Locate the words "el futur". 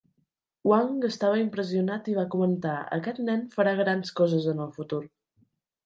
4.69-5.05